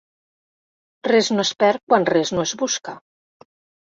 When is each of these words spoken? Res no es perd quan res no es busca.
Res 1.07 1.27
no 1.35 1.43
es 1.43 1.51
perd 1.63 1.83
quan 1.91 2.09
res 2.11 2.33
no 2.37 2.45
es 2.49 2.53
busca. 2.63 2.95